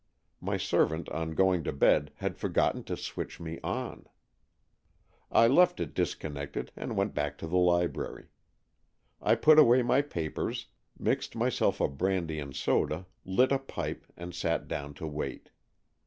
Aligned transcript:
My 0.39 0.57
servant 0.57 1.07
on 1.09 1.35
going 1.35 1.63
to 1.63 1.71
bed 1.71 2.11
had 2.15 2.35
forgotten 2.35 2.83
to 2.85 2.97
switch 2.97 3.39
me 3.39 3.59
on. 3.63 4.07
I 5.31 5.45
left 5.45 5.79
it 5.79 5.93
disconnected 5.93 6.71
and 6.75 6.95
went 6.95 7.13
back 7.13 7.37
to 7.37 7.45
the 7.47 7.59
library. 7.59 8.29
I 9.21 9.35
put 9.35 9.59
away 9.59 9.83
my 9.83 10.01
papers, 10.01 10.65
mixed 10.97 11.35
my 11.35 11.49
self 11.49 11.79
a 11.79 11.87
brandy 11.87 12.39
and 12.39 12.55
soda, 12.55 13.05
lit 13.23 13.51
a 13.51 13.59
pipe 13.59 14.07
and 14.17 14.33
sat 14.33 14.67
down 14.67 14.95
to 14.95 15.05
wait. 15.05 15.51